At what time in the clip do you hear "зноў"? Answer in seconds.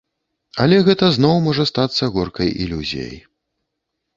1.17-1.35